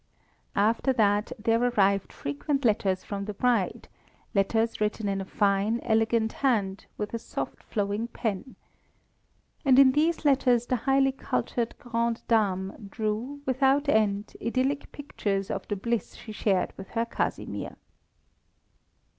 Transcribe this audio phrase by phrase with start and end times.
[0.55, 3.87] After that there arrived frequent letters from the bride,
[4.33, 8.55] letters written in a fine, elegant hand, with a soft flowing pen.
[9.63, 15.67] And in these letters the highly cultured grand dame drew, without end, idyllic pictures of
[15.67, 17.75] the bliss she shared with her Casimir.